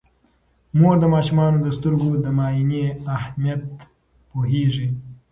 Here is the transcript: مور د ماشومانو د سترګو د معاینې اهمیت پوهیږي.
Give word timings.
مور 0.79 0.95
د 1.01 1.05
ماشومانو 1.15 1.57
د 1.61 1.67
سترګو 1.77 2.09
د 2.23 2.25
معاینې 2.37 2.83
اهمیت 3.15 3.61
پوهیږي. 4.29 4.87